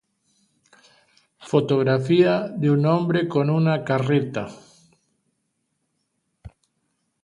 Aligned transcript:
fotografía 1.51 2.47
de 2.57 2.71
un 2.71 2.87
hombre 2.87 3.27
con 3.27 3.51
una 3.51 3.83
carreta 3.83 4.47